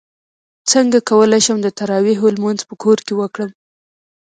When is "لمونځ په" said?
2.35-2.73